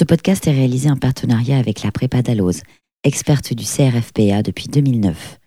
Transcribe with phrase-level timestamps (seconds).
[0.00, 2.62] Ce podcast est réalisé en partenariat avec la Prépa Dalloz,
[3.04, 5.38] experte du CRFPA depuis 2009.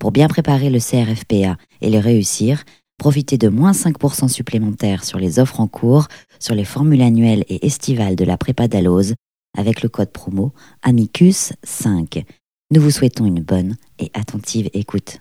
[0.00, 2.64] Pour bien préparer le CRFPA et le réussir,
[2.98, 6.08] profitez de moins 5% supplémentaires sur les offres en cours,
[6.40, 9.14] sur les formules annuelles et estivales de la Prépa Dalloz
[9.56, 10.52] avec le code promo
[10.84, 12.24] Amicus5.
[12.72, 15.20] Nous vous souhaitons une bonne et attentive écoute.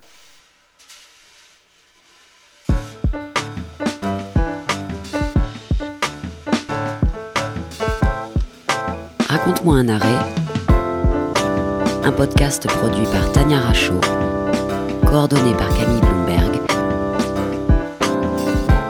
[9.49, 10.31] Raconte-moi un arrêt.
[12.03, 13.99] Un podcast produit par Tania Rachaud,
[15.07, 16.59] coordonné par Camille Bloomberg,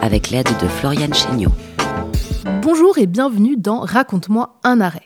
[0.02, 1.54] avec l'aide de Floriane Chéniaud.
[2.62, 5.06] Bonjour et bienvenue dans Raconte-moi un arrêt.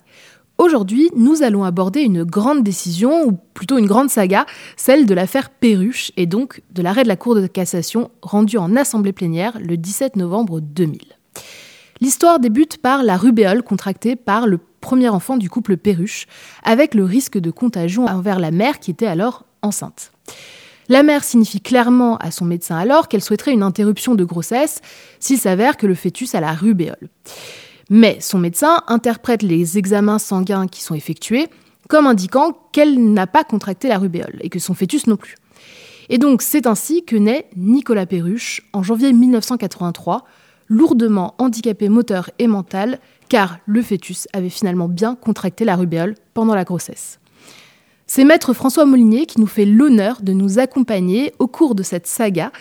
[0.58, 5.52] Aujourd'hui, nous allons aborder une grande décision, ou plutôt une grande saga, celle de l'affaire
[5.52, 9.78] Perruche, et donc de l'arrêt de la Cour de cassation rendu en assemblée plénière le
[9.78, 11.00] 17 novembre 2000.
[12.04, 16.28] L'histoire débute par la rubéole contractée par le premier enfant du couple Perruche,
[16.62, 20.12] avec le risque de contagion envers la mère qui était alors enceinte.
[20.90, 24.82] La mère signifie clairement à son médecin alors qu'elle souhaiterait une interruption de grossesse
[25.22, 27.08] s'il s'avère que le fœtus a la rubéole.
[27.90, 31.48] Mais son médecin interprète les examens sanguins qui sont effectués
[31.88, 35.38] comme indiquant qu'elle n'a pas contracté la rubéole et que son fœtus non plus.
[36.10, 40.26] Et donc c'est ainsi que naît Nicolas Perruche en janvier 1983,
[40.68, 46.56] lourdement handicapé moteur et mental, car le fœtus avait finalement bien contracté la rubéole pendant
[46.56, 47.20] la grossesse.
[48.06, 52.06] C'est maître François Molinier qui nous fait l'honneur de nous accompagner au cours de cette
[52.06, 52.52] saga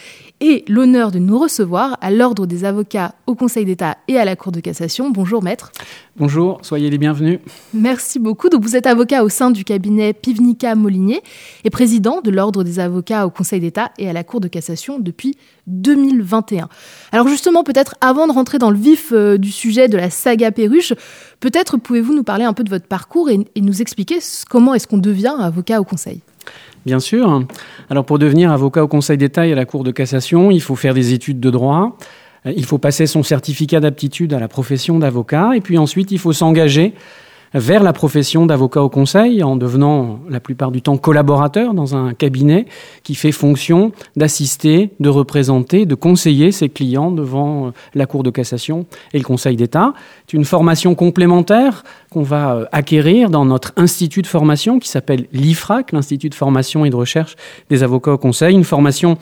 [0.43, 4.35] et l'honneur de nous recevoir à l'Ordre des avocats au Conseil d'État et à la
[4.35, 5.11] Cour de cassation.
[5.11, 5.71] Bonjour maître.
[6.17, 7.39] Bonjour, soyez les bienvenus.
[7.73, 8.49] Merci beaucoup.
[8.49, 11.23] Donc vous êtes avocat au sein du cabinet Pivnica Molinier
[11.63, 14.99] et président de l'Ordre des avocats au Conseil d'État et à la Cour de cassation
[14.99, 15.37] depuis
[15.69, 16.69] 2021.
[17.13, 20.51] Alors justement, peut-être avant de rentrer dans le vif euh, du sujet de la saga
[20.51, 20.93] Perruche,
[21.39, 24.19] peut-être pouvez-vous nous parler un peu de votre parcours et, et nous expliquer
[24.51, 26.21] comment est-ce qu'on devient avocat au Conseil?
[26.85, 27.45] Bien sûr.
[27.91, 30.77] Alors pour devenir avocat au Conseil d'État et à la Cour de cassation, il faut
[30.77, 31.97] faire des études de droit.
[32.47, 36.19] Euh, il faut passer son certificat d'aptitude à la profession d'avocat et puis ensuite il
[36.19, 36.95] faut s'engager
[37.55, 42.15] vers la profession d'avocat au conseil en devenant la plupart du temps collaborateur dans un
[42.15, 42.67] cabinet
[43.03, 48.31] qui fait fonction d'assister, de représenter, de conseiller ses clients devant euh, la Cour de
[48.31, 49.93] cassation et le Conseil d'État.
[50.27, 55.27] C'est une formation complémentaire qu'on va euh, acquérir dans notre institut de formation qui s'appelle
[55.33, 57.37] l'IFRAC, l'Institut de formation et de recherche
[57.71, 59.19] des avocats au conseil, une formation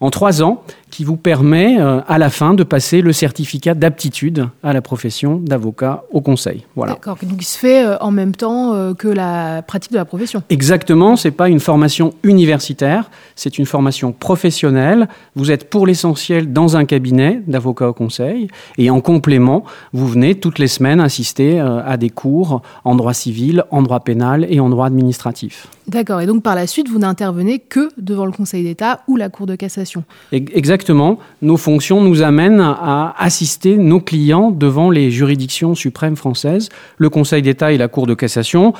[0.00, 4.48] en trois ans qui vous permet euh, à la fin de passer le certificat d'aptitude
[4.62, 6.64] à la profession d'avocat au conseil.
[6.76, 6.94] Voilà.
[6.94, 10.04] D'accord, donc il se fait euh, en même temps euh, que la pratique de la
[10.04, 10.42] profession.
[10.50, 15.08] Exactement, c'est pas une formation universitaire, c'est une formation professionnelle.
[15.34, 18.48] Vous êtes pour l'essentiel dans un cabinet d'avocat au conseil
[18.78, 23.64] et en complément, vous venez toutes les semaines assister à des cours en droit civil,
[23.70, 25.68] en droit pénal et en droit administratif.
[25.88, 29.30] D'accord, et donc par la suite, vous n'intervenez que devant le Conseil d'État ou la
[29.30, 30.04] Cour de cassation.
[30.32, 36.68] Exactement nos fonctions nous amènent à assister nos clients devant les juridictions suprêmes françaises,
[36.98, 38.74] le Conseil d'État et la Cour de cassation.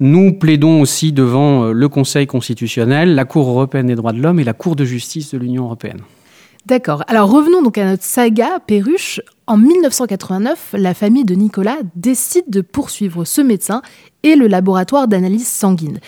[0.00, 4.38] Nous plaidons aussi devant euh, le Conseil constitutionnel, la Cour européenne des droits de l'homme
[4.38, 6.00] et la Cour de justice de l'Union européenne.
[6.66, 7.02] D'accord.
[7.08, 9.20] Alors revenons donc à notre saga Perruche.
[9.48, 13.80] En 1989, la famille de Nicolas décide de poursuivre ce médecin
[14.22, 16.00] et le laboratoire d'analyse sanguine.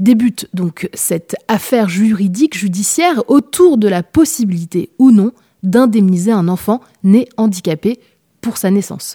[0.00, 5.30] Débute donc cette affaire juridique judiciaire autour de la possibilité ou non
[5.62, 8.00] d'indemniser un enfant né handicapé
[8.40, 9.14] pour sa naissance.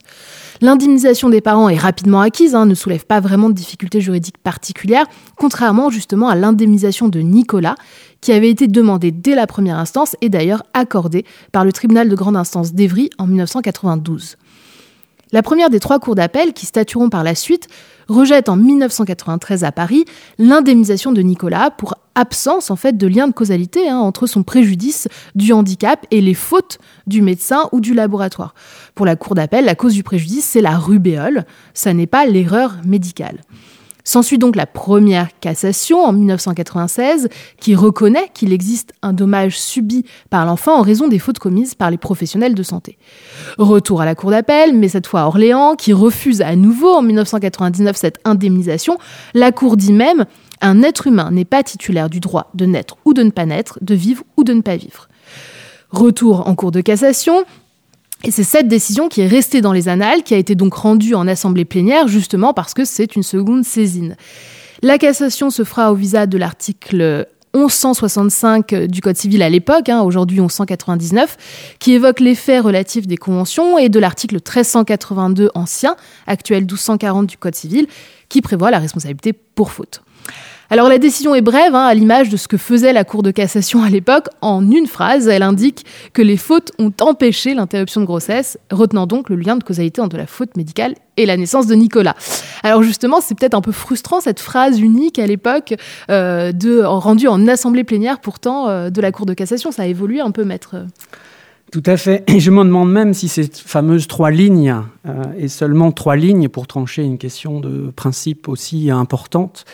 [0.62, 5.06] L'indemnisation des parents est rapidement acquise, hein, ne soulève pas vraiment de difficultés juridiques particulières,
[5.36, 7.76] contrairement justement à l'indemnisation de Nicolas,
[8.22, 12.16] qui avait été demandée dès la première instance et d'ailleurs accordée par le tribunal de
[12.16, 14.38] grande instance d'Evry en 1992.
[15.32, 17.68] La première des trois cours d'appel, qui statueront par la suite,
[18.08, 20.06] rejette en 1993 à Paris
[20.38, 25.08] l'indemnisation de Nicolas pour absence en fait de lien de causalité hein, entre son préjudice
[25.36, 28.56] du handicap et les fautes du médecin ou du laboratoire.
[28.96, 32.78] Pour la cour d'appel, la cause du préjudice, c'est la rubéole, ça n'est pas l'erreur
[32.86, 33.42] médicale.
[34.08, 37.28] S'ensuit donc la première cassation en 1996
[37.60, 41.90] qui reconnaît qu'il existe un dommage subi par l'enfant en raison des fautes commises par
[41.90, 43.00] les professionnels de santé.
[43.58, 47.02] Retour à la cour d'appel, mais cette fois à Orléans, qui refuse à nouveau en
[47.02, 49.00] 1999 cette indemnisation.
[49.34, 50.26] La cour dit même
[50.62, 53.80] un être humain n'est pas titulaire du droit de naître ou de ne pas naître,
[53.82, 55.10] de vivre ou de ne pas vivre.
[55.90, 57.44] Retour en cour de cassation,
[58.32, 61.28] c'est cette décision qui est restée dans les annales, qui a été donc rendue en
[61.28, 64.16] assemblée plénière, justement parce que c'est une seconde saisine.
[64.82, 70.02] La cassation se fera au visa de l'article 1165 du Code civil à l'époque, hein,
[70.02, 75.96] aujourd'hui 1199, qui évoque les faits relatifs des conventions, et de l'article 1382 ancien,
[76.28, 77.88] actuel 1240 du Code civil,
[78.30, 80.02] qui prévoit la responsabilité pour faute.
[80.72, 83.30] Alors la décision est brève, hein, à l'image de ce que faisait la Cour de
[83.30, 84.28] cassation à l'époque.
[84.42, 89.30] En une phrase, elle indique que les fautes ont empêché l'interruption de grossesse, retenant donc
[89.30, 92.16] le lien de causalité entre la faute médicale et la naissance de Nicolas.
[92.64, 95.76] Alors justement, c'est peut-être un peu frustrant cette phrase unique à l'époque,
[96.10, 96.52] euh,
[96.84, 99.72] rendue en assemblée plénière pourtant euh, de la Cour de cassation.
[99.72, 100.78] Ça a évolué un peu, maître.
[101.72, 102.24] Tout à fait.
[102.28, 104.76] Et je me demande même si ces fameuses trois lignes,
[105.08, 109.66] euh, et seulement trois lignes pour trancher une question de principe aussi importante,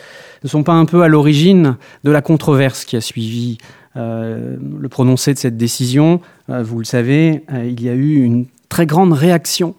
[0.42, 3.58] ne sont pas un peu à l'origine de la controverse qui a suivi
[3.96, 6.20] euh, le prononcé de cette décision.
[6.48, 9.74] Euh, vous le savez, il y a eu une très grande réaction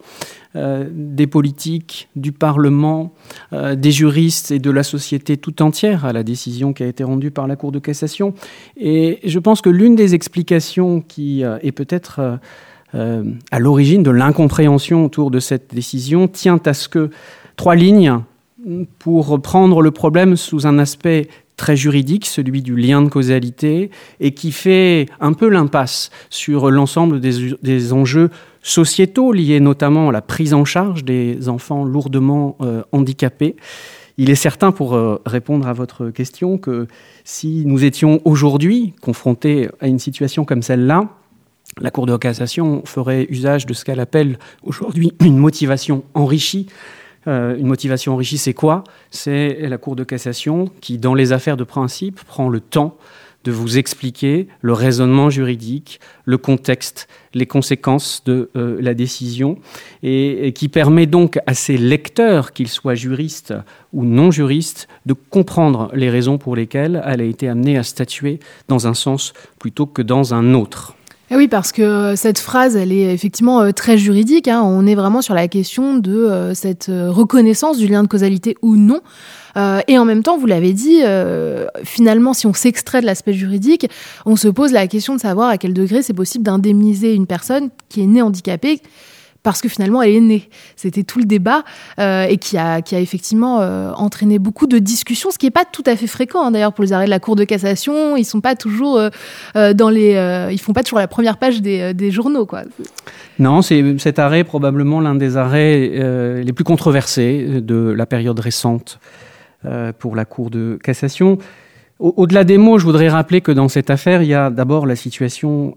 [0.55, 3.13] euh, des politiques, du Parlement,
[3.53, 7.03] euh, des juristes et de la société tout entière à la décision qui a été
[7.03, 8.35] rendue par la Cour de cassation.
[8.77, 12.39] Et je pense que l'une des explications qui euh, est peut-être
[13.51, 17.09] à l'origine de l'incompréhension autour de cette décision tient à ce que
[17.55, 18.19] trois lignes,
[18.99, 21.27] pour prendre le problème sous un aspect
[21.57, 23.89] très juridique, celui du lien de causalité,
[24.19, 28.29] et qui fait un peu l'impasse sur l'ensemble des, des, enjeux
[28.63, 33.55] sociétaux liés notamment à la prise en charge des enfants lourdement euh, handicapés.
[34.17, 36.87] Il est certain, pour euh, répondre à votre question, que
[37.23, 41.09] si nous étions aujourd'hui confrontés à une situation comme celle-là,
[41.81, 46.67] la Cour de cassation ferait usage de ce qu'elle appelle aujourd'hui une motivation enrichie
[47.27, 48.83] euh, une motivation enrichie, c'est quoi?
[49.09, 52.97] C'est la Cour de cassation qui, dans les affaires de principe, prend le temps
[53.43, 59.57] de vous expliquer le raisonnement juridique, le contexte, les conséquences de euh, la décision,
[60.01, 63.53] et, qui permet donc à ses lecteurs, qu'ils soient juristes
[63.91, 68.39] ou non juristes, de comprendre les raisons pour lesquelles elle a été amenée à statuer
[68.67, 70.95] dans un sens plutôt que dans un autre.
[71.33, 74.47] Eh oui, parce que euh, cette phrase, elle est effectivement euh, très juridique.
[74.47, 74.61] Hein.
[74.61, 78.75] On est vraiment sur la question de euh, cette reconnaissance du lien de causalité ou
[78.75, 79.01] non.
[79.87, 81.01] et en même temps, vous l'avez dit,
[81.83, 83.87] finalement, si on s'extrait de l'aspect juridique,
[84.25, 87.69] on se pose la question de savoir à quel degré c'est possible d'indemniser une personne
[87.89, 88.81] qui est née handicapée
[89.43, 90.49] parce que finalement elle est née.
[90.75, 91.63] C'était tout le débat
[91.99, 95.51] euh, et qui a, qui a effectivement euh, entraîné beaucoup de discussions, ce qui n'est
[95.51, 98.15] pas tout à fait fréquent hein, d'ailleurs pour les arrêts de la Cour de cassation.
[98.15, 98.97] Ils sont pas toujours
[99.55, 102.63] euh, dans les, ils font pas toujours la première page des, journaux quoi.
[103.39, 108.99] Non, c'est cet arrêt probablement l'un des arrêts les plus controversés de la période récente
[109.99, 111.37] pour la Cour de cassation.
[111.99, 114.95] Au-delà des mots, je voudrais rappeler que dans cette affaire, il y a d'abord la
[114.95, 115.75] situation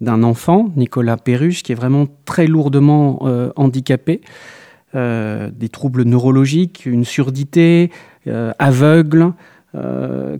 [0.00, 4.22] d'un enfant, Nicolas Perruche, qui est vraiment très lourdement euh, handicapé,
[4.94, 7.90] euh, des troubles neurologiques, une surdité,
[8.26, 9.32] euh, aveugle,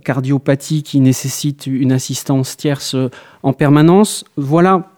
[0.03, 2.97] cardiopathie qui nécessite une assistance tierce
[3.43, 4.25] en permanence.
[4.35, 4.89] Voilà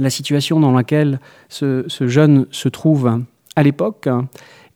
[0.00, 3.20] la situation dans laquelle ce, ce jeune se trouve
[3.54, 4.08] à l'époque.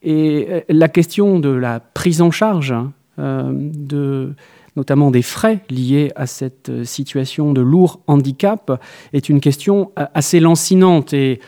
[0.04, 2.72] Et la question de la prise en charge
[3.18, 4.34] de
[4.76, 8.80] notamment des frais liés à cette euh, situation de lourd handicap,
[9.12, 11.12] est une question euh, assez lancinante.
[11.12, 11.40] Et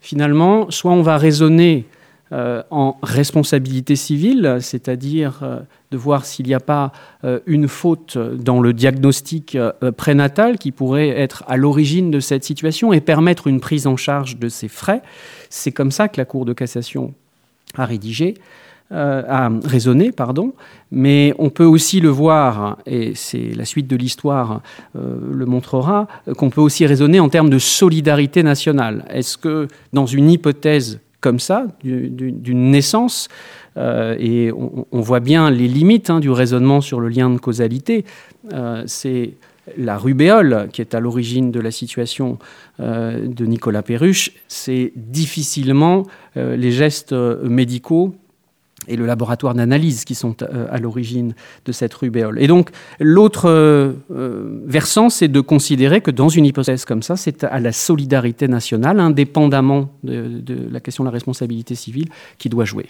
[0.00, 1.86] finalement, soit on va raisonner
[2.32, 5.40] euh, en responsabilité civile, c'est-à-dire
[5.90, 6.92] de voir s'il n'y a pas
[7.46, 9.58] une faute dans le diagnostic
[9.96, 14.38] prénatal qui pourrait être à l'origine de cette situation et permettre une prise en charge
[14.38, 15.02] de ces frais.
[15.48, 17.14] C'est comme ça que la Cour de cassation
[17.76, 18.34] a rédigé.
[18.92, 20.52] Euh, à raisonner, pardon,
[20.90, 24.62] mais on peut aussi le voir, et c'est la suite de l'histoire
[24.96, 29.04] euh, le montrera, qu'on peut aussi raisonner en termes de solidarité nationale.
[29.08, 33.28] Est-ce que dans une hypothèse comme ça, d'une naissance,
[33.76, 38.04] euh, et on, voit bien les limites hein, du raisonnement sur le lien de causalité,
[38.86, 39.34] c'est
[39.78, 42.38] la rubéole qui est à l'origine de la situation
[42.80, 48.14] de Nicolas Perruche, c'est difficilement les gestes médicaux
[48.88, 51.34] et le laboratoire d'analyse qui sont euh, à l'origine
[51.64, 52.40] de cette rubéole.
[52.40, 57.16] Et donc, l'autre euh, euh, versant, c'est de considérer que dans une hypothèse comme ça,
[57.16, 62.08] c'est à la solidarité nationale, indépendamment de, la question de la responsabilité civile,
[62.38, 62.86] qui doit jouer.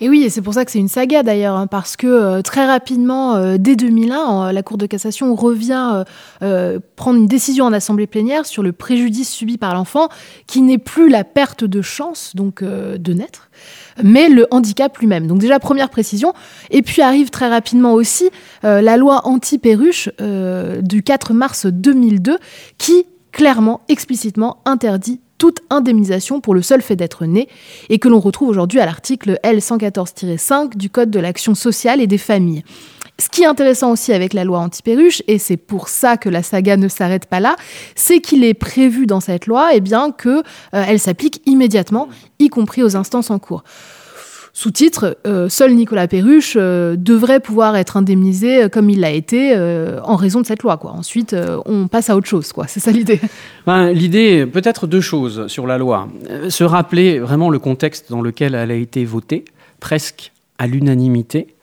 [0.00, 2.66] Et oui, et c'est pour ça que c'est une saga d'ailleurs, hein, parce que très
[2.66, 6.04] rapidement, dès 2001, la Cour de cassation revient
[6.96, 10.08] prendre une décision en assemblée plénière sur le préjudice subi par l'enfant,
[10.46, 13.50] qui n'est plus la perte de chance, donc de naître,
[14.02, 15.26] mais le handicap lui-même.
[15.26, 16.32] Donc déjà, première précision.
[16.70, 18.30] Et puis arrive très rapidement aussi
[18.64, 22.38] euh, la loi anti-perruche euh, du 4 mars 2002
[22.78, 27.48] qui clairement, explicitement interdit toute indemnisation pour le seul fait d'être né
[27.88, 32.18] et que l'on retrouve aujourd'hui à l'article L114-5 du Code de l'action sociale et des
[32.18, 32.64] familles.
[33.20, 36.42] Ce qui est intéressant aussi avec la loi anti-perruche, et c'est pour ça que la
[36.42, 37.54] saga ne s'arrête pas là,
[37.94, 42.08] c'est qu'il est prévu dans cette loi eh bien, qu'elle elle s'applique immédiatement,
[42.40, 43.62] y compris aux instances en cours.
[44.56, 49.34] Sous-titre, euh, seul Nicolas Perruche euh, devrait pouvoir être indemnisé euh, comme il l'a été
[50.04, 50.78] en raison de cette loi.
[50.84, 51.34] Ensuite,
[51.66, 52.52] on passe à autre chose.
[52.68, 53.20] C'est ça l'idée.
[53.66, 56.08] Ben, l'idée, peut-être deux choses sur la loi.
[56.50, 59.44] Se rappeler vraiment le contexte dans lequel elle a été votée,
[59.80, 61.54] presque à l'unanimité,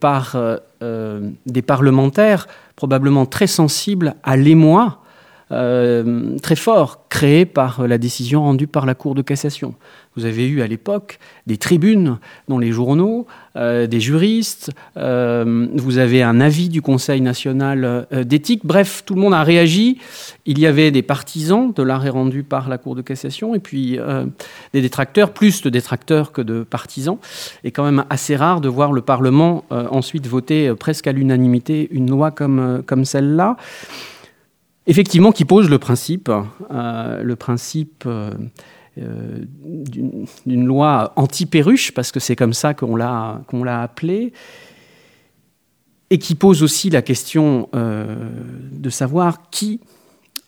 [0.00, 0.36] par
[0.80, 5.00] des parlementaires probablement très sensibles à l'émoi
[5.50, 9.74] euh, très fort créé par la décision rendue par la Cour de cassation.
[10.14, 13.26] Vous avez eu à l'époque des tribunes dans les journaux,
[13.56, 19.22] euh, des juristes, euh, vous avez un avis du Conseil national d'éthique, bref, tout le
[19.22, 19.98] monde a réagi.
[20.44, 23.98] Il y avait des partisans de l'arrêt rendu par la Cour de cassation et puis
[24.72, 27.18] des détracteurs, plus de détracteurs que de partisans.
[27.64, 32.10] Et quand même assez rare de voir le Parlement ensuite voter presque à l'unanimité une
[32.10, 33.56] loi comme, comme celle-là
[34.88, 36.30] effectivement, qui pose le principe,
[36.70, 38.32] euh, le principe euh,
[38.98, 39.44] euh,
[40.46, 44.32] d'une loi anti-perruche, parce que c'est comme ça qu'on l'a qu'on l'a appelé,
[46.10, 49.78] et qui pose aussi la question de savoir qui,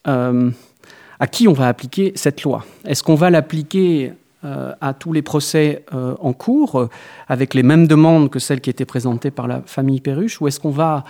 [0.04, 2.64] à qui on va appliquer cette loi.
[2.86, 6.88] Est-ce qu'on va l'appliquer à tous les procès en cours,
[7.28, 10.58] avec les mêmes demandes que celles qui étaient présentées par la famille Perruche, ou est-ce
[10.58, 11.04] qu'on va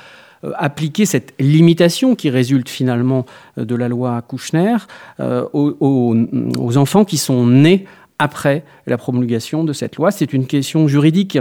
[0.54, 3.26] appliquer cette limitation qui résulte finalement
[3.58, 4.76] euh, de la loi Kouchner
[5.20, 7.84] euh, aux, enfants qui sont nés
[8.18, 10.10] après la promulgation de cette loi.
[10.10, 11.38] C'est une question juridique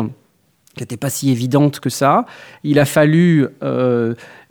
[0.76, 2.26] qui n'était pas si évidente que ça.
[2.64, 3.48] Il a fallu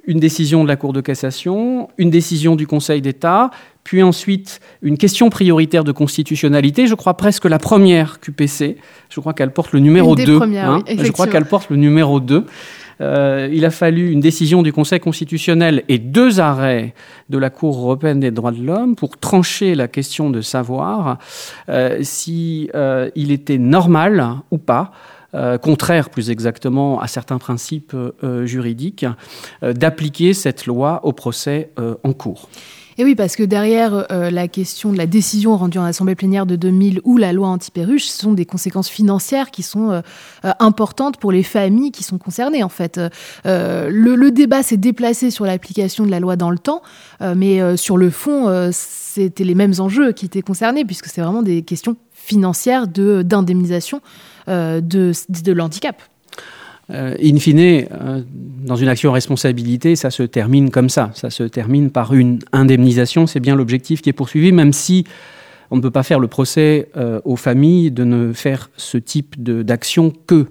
[0.09, 3.50] une décision de la Cour de cassation, une décision du Conseil d'État,
[3.85, 8.78] puis ensuite une question prioritaire de constitutionnalité, je crois presque la première QPC,
[9.11, 10.40] je crois qu'elle porte le numéro 2.
[10.43, 10.83] Hein.
[10.87, 12.45] je crois qu'elle porte le numéro 2.
[13.00, 16.95] Euh, il a fallu une décision du Conseil constitutionnel et deux arrêts
[17.28, 21.19] de la Cour européenne des droits de l'homme pour trancher la question de savoir
[21.69, 24.93] euh, si euh, il était normal ou pas
[25.61, 27.95] contraire plus exactement à certains principes
[28.45, 29.05] juridiques,
[29.61, 31.71] d'appliquer cette loi au procès
[32.02, 32.49] en cours.
[33.00, 36.47] Et oui, parce que derrière euh, la question de la décision rendue en assemblée plénière
[36.47, 40.00] de 2000 ou la loi anti-perruche, ce sont des conséquences financières qui sont euh,
[40.45, 42.64] euh, importantes pour les familles qui sont concernées.
[42.64, 43.00] En fait,
[43.45, 46.83] le, débat s'est déplacé sur l'application de la loi dans le temps,
[47.21, 51.62] mais sur le fond, c'était les mêmes enjeux qui étaient concernés, puisque c'est vraiment des
[51.62, 54.00] questions financières d'indemnisation
[54.47, 56.02] de, de l'handicap.
[56.90, 58.23] Euh, in fine, euh,
[58.64, 61.11] dans une action responsabilité, ça se termine comme ça.
[61.14, 63.26] Ça se termine par une indemnisation.
[63.26, 65.04] C'est bien l'objectif qui est poursuivi, même si
[65.71, 69.42] on ne peut pas faire le procès euh, aux familles de ne faire ce type
[69.42, 70.47] d'action que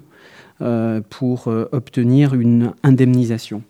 [1.08, 3.62] pour obtenir une indemnisation.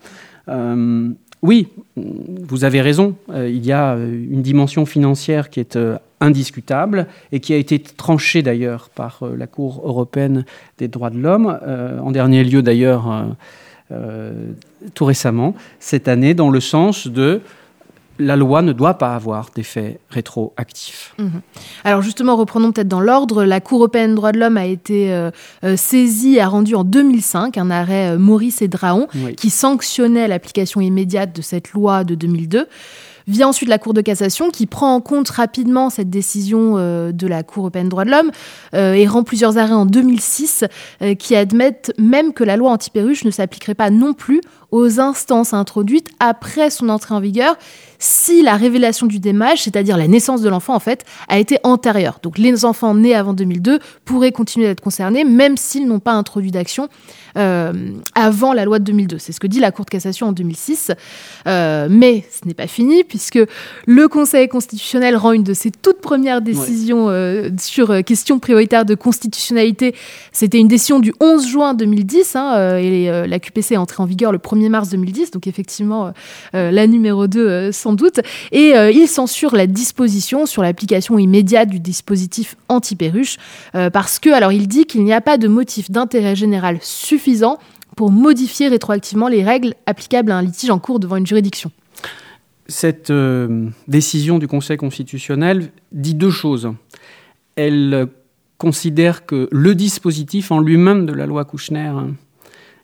[1.43, 3.15] Oui, vous avez raison.
[3.33, 5.79] il y a une dimension financière qui est
[6.21, 10.45] indiscutable et qui a été tranché d'ailleurs par euh, la Cour européenne
[10.79, 13.27] des droits de l'homme, euh, en dernier lieu d'ailleurs
[13.91, 14.33] euh,
[14.95, 17.41] tout récemment, cette année, dans le sens de
[18.19, 21.15] la loi ne doit pas avoir d'effet rétroactif.
[21.19, 21.41] Mhm.
[21.85, 23.45] Alors justement, reprenons peut-être dans l'ordre.
[23.45, 25.29] La Cour européenne des droits de l'homme a été
[25.77, 31.43] saisie, a rendu en 2005 un arrêt Maurice et Draon qui sanctionnait l'application immédiate de
[31.43, 32.67] cette loi de 2002.
[33.29, 37.27] Vient ensuite la Cour de cassation qui prend en compte rapidement cette décision euh, de
[37.27, 38.31] la Cour européenne des droits de l'homme
[38.75, 40.65] euh, et rend plusieurs arrêts en 2006
[41.03, 45.55] euh, qui admettent même que la loi anti-perruche ne s'appliquerait pas non plus aux instances
[45.55, 47.57] introduites après son entrée en vigueur
[47.99, 52.21] si la révélation du démage, c'est-à-dire la naissance de l'enfant en fait, a été antérieure.
[52.23, 56.51] Donc les enfants nés avant 2002 pourraient continuer d'être concernés même s'ils n'ont pas introduit
[56.51, 56.89] d'action
[57.37, 57.73] euh,
[58.15, 59.19] avant la loi de 2002.
[59.19, 60.93] C'est ce que dit la Cour de cassation en 2006.
[61.47, 63.41] Euh, mais ce n'est pas fini puisque
[63.87, 68.95] le Conseil constitutionnel rend une de ses toutes premières décisions euh, sur question prioritaire de
[68.95, 69.95] constitutionnalité.
[70.33, 74.33] C'était une décision du 11 juin 2010 hein, et la QPC est entrée en vigueur
[74.33, 75.31] le 1er mars 2010.
[75.31, 76.13] Donc effectivement,
[76.53, 78.21] la numéro 2 sans doute.
[78.53, 83.37] Et il censure la disposition sur l'application immédiate du dispositif anti-perruche
[83.93, 87.59] parce que, alors il dit qu'il n'y a pas de motif d'intérêt général suffisant
[87.97, 91.73] pour modifier rétroactivement les règles applicables à un litige en cours devant une juridiction.
[92.69, 96.71] Cette euh, décision du Conseil constitutionnel dit deux choses.
[97.57, 98.07] Elle
[98.57, 101.93] considère que le dispositif en lui-même de la loi Kouchner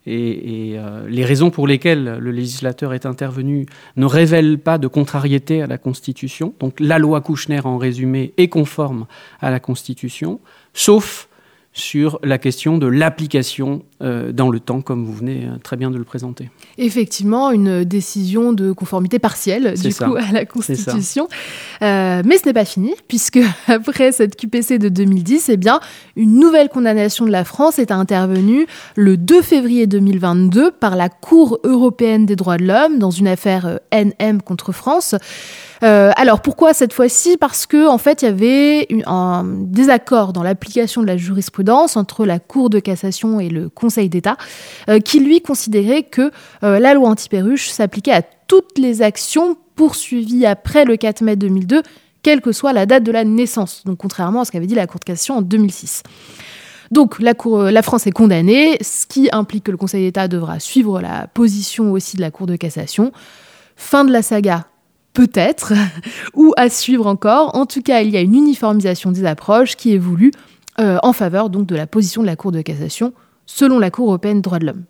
[0.06, 5.62] et, euh, les raisons pour lesquelles le législateur est intervenu ne révèlent pas de contrariété
[5.62, 6.54] à la Constitution.
[6.60, 9.06] Donc la loi Kouchner, en résumé, est conforme
[9.40, 10.40] à la Constitution,
[10.72, 11.28] sauf
[11.72, 15.96] sur la question de l'application dans le temps, comme vous venez euh, très bien de
[15.96, 16.50] le présenter.
[16.78, 21.28] Effectivement, une décision de conformité partielle, du coup, à la Constitution.
[21.82, 25.80] Euh, mais ce n'est pas fini, puisque après cette QPC de 2010, eh bien,
[26.16, 31.58] une nouvelle condamnation de la France est intervenue le 2 février 2022 par la Cour
[31.64, 35.14] européenne des droits de l'homme dans une affaire NM contre France.
[35.82, 37.36] Euh, alors pourquoi cette fois-ci?
[37.36, 42.24] Parce que en fait, il y avait un désaccord dans l'application de la jurisprudence entre
[42.24, 44.36] la Cour de cassation et le Conseil d'État,
[44.88, 46.30] euh, qui lui considérait que
[46.62, 51.82] euh, la loi anti-perruche s'appliquait à toutes les actions poursuivies après le 4 mai 2002,
[52.22, 53.82] quelle que soit la date de la naissance.
[53.84, 56.02] Donc contrairement à ce qu'avait dit la Cour de cassation en 2006.
[56.90, 57.32] Donc la,
[57.70, 61.92] la, France est condamnée, ce qui implique que le Conseil d'État devra suivre la position
[61.92, 63.12] aussi de la Cour de cassation.
[63.76, 64.66] Fin de la saga
[65.14, 65.72] peut-être,
[66.34, 67.56] ou à suivre encore.
[67.56, 70.00] En tout cas, il y a une uniformisation des approches qui est
[70.80, 73.14] euh, en faveur donc de la position de la Cour de cassation
[73.46, 74.84] selon la Cour européenne des droits de l'homme.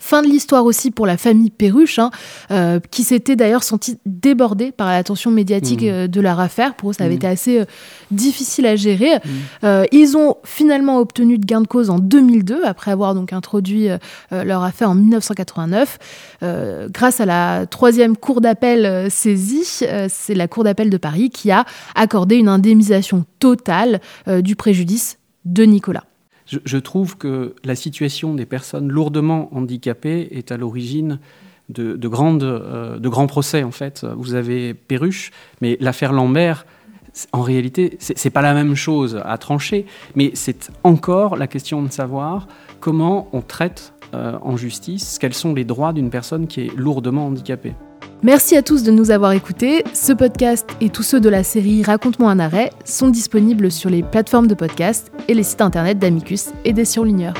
[0.00, 2.10] Fin de l'histoire aussi pour la famille Perruche, hein,
[2.50, 5.88] euh, qui s'était d'ailleurs senti débordée par l'attention médiatique mmh.
[5.88, 6.74] euh, de leur affaire.
[6.74, 7.16] Pour eux, ça avait mmh.
[7.16, 7.64] été assez euh,
[8.10, 9.14] difficile à gérer.
[9.14, 9.68] Mmh.
[9.92, 13.88] ils ont finalement obtenu de gain de cause en 2002, après avoir donc introduit
[14.30, 15.98] leur affaire en 1989,
[16.90, 19.64] grâce à la troisième cour d'appel saisie.
[19.64, 25.64] C'est la cour d'appel de Paris qui a accordé une indemnisation totale du préjudice de
[25.64, 26.04] Nicolas
[26.46, 31.18] je, trouve que la situation des personnes lourdement handicapées est à l'origine
[31.70, 34.06] de, euh, grands procès, en fait.
[34.16, 36.66] Vous avez Perruche, mais l'affaire Lambert,
[37.32, 41.82] en réalité, ce n'est pas la même chose à trancher, mais c'est encore la question
[41.82, 42.48] de savoir
[42.80, 47.26] comment on traite euh, en justice, quels sont les droits d'une personne qui est lourdement
[47.26, 47.74] handicapée.
[48.24, 49.84] Merci à tous de nous avoir écoutés.
[49.92, 54.02] Ce podcast et tous ceux de la série Raconte-moi un arrêt sont disponibles sur les
[54.02, 57.34] plateformes de podcast et les sites internet d'Amicus et des surligneurs.